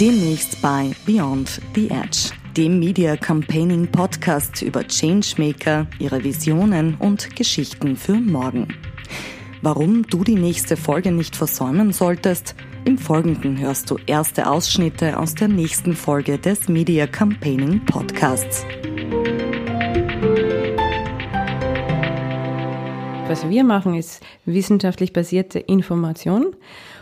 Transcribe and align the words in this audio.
Demnächst 0.00 0.60
bei 0.60 0.90
Beyond 1.06 1.58
the 1.74 1.88
Edge, 1.88 2.30
dem 2.54 2.78
Media 2.78 3.16
Campaigning 3.16 3.86
Podcast 3.90 4.60
über 4.60 4.86
Changemaker, 4.86 5.86
ihre 5.98 6.22
Visionen 6.22 6.96
und 6.96 7.34
Geschichten 7.34 7.96
für 7.96 8.12
morgen. 8.12 8.68
Warum 9.62 10.02
du 10.02 10.22
die 10.22 10.34
nächste 10.34 10.76
Folge 10.76 11.12
nicht 11.12 11.34
versäumen 11.34 11.94
solltest, 11.94 12.54
im 12.84 12.98
Folgenden 12.98 13.58
hörst 13.58 13.90
du 13.90 13.96
erste 14.06 14.50
Ausschnitte 14.50 15.18
aus 15.18 15.34
der 15.34 15.48
nächsten 15.48 15.96
Folge 15.96 16.36
des 16.36 16.68
Media 16.68 17.06
Campaigning 17.06 17.82
Podcasts. 17.86 18.66
Was 23.28 23.48
wir 23.48 23.64
machen, 23.64 23.94
ist 23.94 24.22
wissenschaftlich 24.44 25.14
basierte 25.14 25.58
Information 25.58 26.54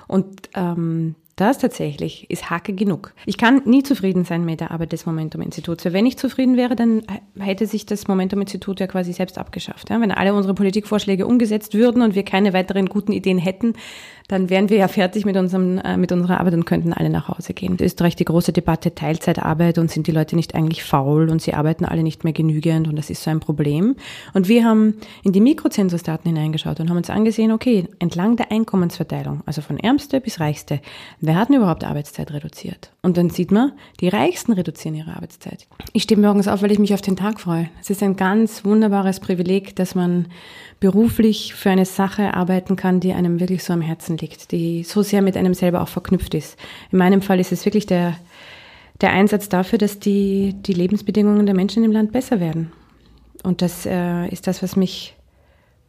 und 0.06 0.48
ähm, 0.54 1.16
das 1.36 1.58
tatsächlich 1.58 2.30
ist 2.30 2.48
Hacke 2.48 2.72
genug. 2.72 3.12
Ich 3.26 3.38
kann 3.38 3.62
nie 3.64 3.82
zufrieden 3.82 4.24
sein 4.24 4.44
mit 4.44 4.60
der 4.60 4.70
Arbeit 4.70 4.92
des 4.92 5.04
Momentum-Instituts. 5.04 5.84
Wenn 5.86 6.06
ich 6.06 6.16
zufrieden 6.16 6.56
wäre, 6.56 6.76
dann 6.76 7.02
hätte 7.38 7.66
sich 7.66 7.86
das 7.86 8.06
Momentum-Institut 8.06 8.78
ja 8.78 8.86
quasi 8.86 9.12
selbst 9.12 9.36
abgeschafft. 9.36 9.90
Wenn 9.90 10.12
alle 10.12 10.32
unsere 10.32 10.54
Politikvorschläge 10.54 11.26
umgesetzt 11.26 11.74
würden 11.74 12.02
und 12.02 12.14
wir 12.14 12.22
keine 12.22 12.52
weiteren 12.52 12.86
guten 12.86 13.12
Ideen 13.12 13.38
hätten, 13.38 13.74
dann 14.28 14.48
wären 14.48 14.70
wir 14.70 14.78
ja 14.78 14.88
fertig 14.88 15.26
mit, 15.26 15.36
unserem, 15.36 15.78
äh, 15.78 15.96
mit 15.96 16.10
unserer 16.10 16.40
Arbeit 16.40 16.54
und 16.54 16.64
könnten 16.64 16.92
alle 16.92 17.10
nach 17.10 17.28
Hause 17.28 17.52
gehen. 17.52 17.76
In 17.76 17.84
Österreich 17.84 18.16
die 18.16 18.24
große 18.24 18.52
Debatte 18.52 18.94
Teilzeitarbeit 18.94 19.76
und 19.78 19.90
sind 19.90 20.06
die 20.06 20.12
Leute 20.12 20.34
nicht 20.36 20.54
eigentlich 20.54 20.82
faul 20.82 21.28
und 21.28 21.42
sie 21.42 21.52
arbeiten 21.52 21.84
alle 21.84 22.02
nicht 22.02 22.24
mehr 22.24 22.32
genügend 22.32 22.88
und 22.88 22.96
das 22.96 23.10
ist 23.10 23.22
so 23.22 23.30
ein 23.30 23.40
Problem. 23.40 23.96
Und 24.32 24.48
wir 24.48 24.64
haben 24.64 24.94
in 25.24 25.32
die 25.32 25.40
Mikrozensusdaten 25.40 26.28
hineingeschaut 26.32 26.80
und 26.80 26.88
haben 26.88 26.96
uns 26.96 27.10
angesehen, 27.10 27.52
okay, 27.52 27.86
entlang 27.98 28.36
der 28.36 28.50
Einkommensverteilung, 28.50 29.42
also 29.44 29.60
von 29.60 29.78
Ärmste 29.78 30.20
bis 30.20 30.40
Reichste, 30.40 30.80
wer 31.26 31.36
hat 31.36 31.48
denn 31.48 31.56
überhaupt 31.56 31.84
Arbeitszeit 31.84 32.32
reduziert? 32.32 32.90
Und 33.02 33.16
dann 33.16 33.30
sieht 33.30 33.50
man, 33.50 33.72
die 34.00 34.08
Reichsten 34.08 34.52
reduzieren 34.52 34.94
ihre 34.94 35.14
Arbeitszeit. 35.14 35.66
Ich 35.92 36.04
stehe 36.04 36.20
morgens 36.20 36.48
auf, 36.48 36.62
weil 36.62 36.72
ich 36.72 36.78
mich 36.78 36.94
auf 36.94 37.02
den 37.02 37.16
Tag 37.16 37.40
freue. 37.40 37.68
Es 37.80 37.90
ist 37.90 38.02
ein 38.02 38.16
ganz 38.16 38.64
wunderbares 38.64 39.20
Privileg, 39.20 39.76
dass 39.76 39.94
man 39.94 40.26
beruflich 40.80 41.54
für 41.54 41.70
eine 41.70 41.84
Sache 41.84 42.34
arbeiten 42.34 42.76
kann, 42.76 43.00
die 43.00 43.12
einem 43.12 43.40
wirklich 43.40 43.64
so 43.64 43.72
am 43.72 43.80
Herzen 43.80 44.16
liegt, 44.16 44.52
die 44.52 44.82
so 44.84 45.02
sehr 45.02 45.22
mit 45.22 45.36
einem 45.36 45.54
selber 45.54 45.82
auch 45.82 45.88
verknüpft 45.88 46.34
ist. 46.34 46.58
In 46.90 46.98
meinem 46.98 47.22
Fall 47.22 47.40
ist 47.40 47.52
es 47.52 47.64
wirklich 47.64 47.86
der, 47.86 48.16
der 49.00 49.12
Einsatz 49.12 49.48
dafür, 49.48 49.78
dass 49.78 49.98
die, 49.98 50.54
die 50.54 50.74
Lebensbedingungen 50.74 51.46
der 51.46 51.54
Menschen 51.54 51.84
im 51.84 51.92
Land 51.92 52.12
besser 52.12 52.40
werden. 52.40 52.72
Und 53.42 53.62
das 53.62 53.86
äh, 53.86 54.28
ist 54.28 54.46
das, 54.46 54.62
was 54.62 54.76
mich 54.76 55.14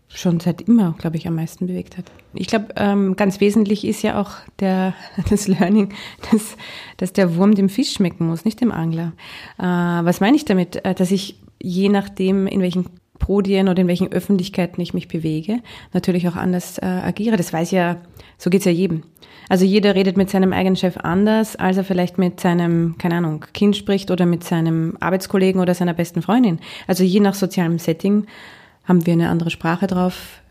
schon 0.07 0.39
seit 0.39 0.61
immer, 0.61 0.95
glaube 0.97 1.17
ich, 1.17 1.27
am 1.27 1.35
meisten 1.35 1.67
bewegt 1.67 1.97
hat. 1.97 2.05
Ich 2.33 2.47
glaube, 2.47 2.67
ähm, 2.75 3.15
ganz 3.15 3.39
wesentlich 3.41 3.85
ist 3.85 4.01
ja 4.01 4.19
auch 4.19 4.31
der, 4.59 4.93
das 5.29 5.47
Learning, 5.47 5.93
dass, 6.31 6.55
dass 6.97 7.13
der 7.13 7.35
Wurm 7.35 7.55
dem 7.55 7.69
Fisch 7.69 7.93
schmecken 7.93 8.27
muss, 8.27 8.45
nicht 8.45 8.61
dem 8.61 8.71
Angler. 8.71 9.13
Äh, 9.57 9.63
was 9.63 10.19
meine 10.19 10.35
ich 10.35 10.45
damit? 10.45 10.83
Äh, 10.85 10.93
dass 10.93 11.11
ich 11.11 11.39
je 11.61 11.89
nachdem, 11.89 12.47
in 12.47 12.61
welchen 12.61 12.85
Podien 13.19 13.69
oder 13.69 13.81
in 13.81 13.87
welchen 13.87 14.11
Öffentlichkeiten 14.11 14.81
ich 14.81 14.93
mich 14.93 15.07
bewege, 15.07 15.61
natürlich 15.93 16.27
auch 16.27 16.35
anders 16.35 16.77
äh, 16.77 16.85
agiere. 16.85 17.37
Das 17.37 17.53
weiß 17.53 17.71
ja, 17.71 17.97
so 18.37 18.49
geht's 18.49 18.65
ja 18.65 18.71
jedem. 18.71 19.03
Also 19.47 19.65
jeder 19.65 19.95
redet 19.95 20.17
mit 20.17 20.29
seinem 20.29 20.53
eigenen 20.53 20.75
Chef 20.75 20.97
anders, 20.97 21.55
als 21.55 21.77
er 21.77 21.83
vielleicht 21.83 22.17
mit 22.17 22.39
seinem, 22.39 22.97
keine 22.97 23.15
Ahnung, 23.15 23.45
Kind 23.53 23.77
spricht 23.77 24.11
oder 24.11 24.25
mit 24.25 24.43
seinem 24.43 24.97
Arbeitskollegen 24.99 25.61
oder 25.61 25.73
seiner 25.73 25.93
besten 25.93 26.21
Freundin. 26.21 26.59
Also 26.87 27.03
je 27.03 27.19
nach 27.19 27.35
sozialem 27.35 27.79
Setting 27.79 28.25
haben 28.85 29.05
wir 29.05 29.13
eine 29.13 29.29
andere 29.29 29.49
Sprache 29.49 29.87
drauf. 29.87 30.41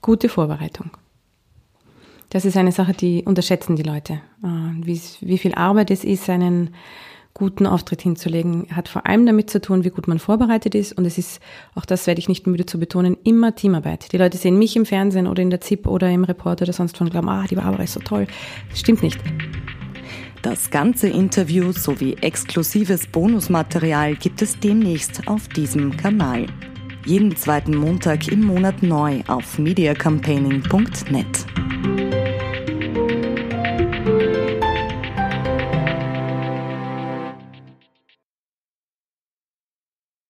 Gute 0.00 0.28
Vorbereitung. 0.28 0.90
Das 2.30 2.44
ist 2.44 2.56
eine 2.56 2.72
Sache, 2.72 2.94
die 2.94 3.24
unterschätzen 3.24 3.76
die 3.76 3.82
Leute. 3.82 4.14
Äh, 4.42 4.46
wie, 4.82 5.00
wie 5.20 5.38
viel 5.38 5.54
Arbeit 5.54 5.90
es 5.90 6.02
ist, 6.02 6.30
einen 6.30 6.70
guten 7.34 7.66
Auftritt 7.66 8.02
hinzulegen, 8.02 8.66
hat 8.74 8.88
vor 8.88 9.06
allem 9.06 9.26
damit 9.26 9.50
zu 9.50 9.60
tun, 9.60 9.84
wie 9.84 9.90
gut 9.90 10.06
man 10.06 10.18
vorbereitet 10.18 10.74
ist. 10.74 10.92
Und 10.92 11.04
es 11.04 11.18
ist, 11.18 11.40
auch 11.74 11.84
das 11.84 12.06
werde 12.06 12.20
ich 12.20 12.28
nicht 12.28 12.46
müde 12.46 12.66
zu 12.66 12.78
betonen, 12.78 13.16
immer 13.24 13.54
Teamarbeit. 13.54 14.12
Die 14.12 14.18
Leute 14.18 14.38
sehen 14.38 14.58
mich 14.58 14.76
im 14.76 14.86
Fernsehen 14.86 15.26
oder 15.26 15.42
in 15.42 15.50
der 15.50 15.60
ZIP 15.60 15.86
oder 15.86 16.10
im 16.10 16.24
Report 16.24 16.62
oder 16.62 16.72
sonst 16.72 16.96
von 16.96 17.06
und 17.06 17.10
glauben, 17.10 17.28
ah, 17.28 17.44
die 17.48 17.56
Barbara 17.56 17.82
ist 17.82 17.94
so 17.94 18.00
toll. 18.00 18.26
Das 18.70 18.80
stimmt 18.80 19.02
nicht. 19.02 19.18
Das 20.42 20.70
ganze 20.70 21.08
Interview 21.08 21.72
sowie 21.72 22.16
exklusives 22.20 23.06
Bonusmaterial 23.06 24.16
gibt 24.16 24.42
es 24.42 24.58
demnächst 24.58 25.28
auf 25.28 25.48
diesem 25.48 25.96
Kanal. 25.96 26.46
Jeden 27.04 27.34
zweiten 27.34 27.76
Montag 27.76 28.28
im 28.28 28.44
Monat 28.44 28.82
neu 28.82 29.22
auf 29.26 29.58
mediacampaigning.net. 29.58 31.61